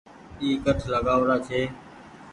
اي 0.41 0.47
ڪٺ 0.63 0.79
لآگآئو 0.91 1.21
ڙآ 1.29 1.37
ڇي۔ 1.47 1.61